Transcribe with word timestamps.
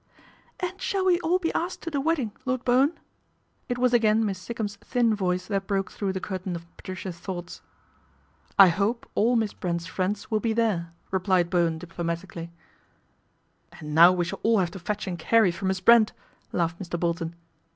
"And 0.59 0.81
shall 0.81 1.05
we 1.05 1.19
all 1.19 1.37
be 1.37 1.53
asked 1.53 1.83
to 1.83 1.91
the 1.91 2.01
wedding, 2.01 2.31
Lord 2.43 2.65
Bowen?" 2.65 2.99
It 3.69 3.77
was 3.77 3.93
again 3.93 4.25
Miss 4.25 4.39
Sikkum's 4.39 4.77
thin 4.77 5.13
voice 5.13 5.45
that 5.45 5.67
broke 5.67 5.91
through 5.91 6.11
the 6.13 6.19
curtain 6.19 6.55
of 6.55 6.65
Patricia's 6.75 7.19
thoughts." 7.19 7.61
I 8.57 8.69
hope 8.69 9.07
all 9.13 9.35
Miss 9.35 9.53
Brent's 9.53 9.85
friends 9.85 10.31
will 10.31 10.39
be 10.39 10.53
there," 10.53 10.91
replied 11.11 11.51
Bowen 11.51 11.77
diplomatically." 11.77 12.49
And 13.79 13.93
now 13.93 14.11
we 14.11 14.25
shall 14.25 14.39
all 14.41 14.57
have 14.57 14.71
to 14.71 14.79
fetch 14.79 15.05
and 15.05 15.19
carry 15.19 15.51
for 15.51 15.65
Miss 15.65 15.81
Brent," 15.81 16.13
laughed 16.51 16.79
Mr. 16.79 16.99
Bolton. 16.99 17.35